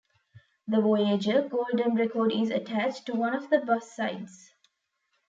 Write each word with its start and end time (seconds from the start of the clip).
The 0.67 0.81
Voyager 0.81 1.47
Golden 1.47 1.93
Record 1.93 2.31
is 2.31 2.49
attached 2.49 3.05
to 3.05 3.13
one 3.13 3.35
of 3.35 3.51
the 3.51 3.59
bus 3.59 3.95
sides. 3.95 4.49